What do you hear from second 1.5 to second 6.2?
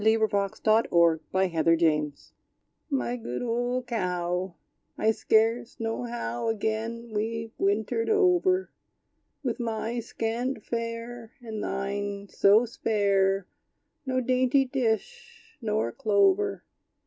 his Cow= My good old Cow, I scarce know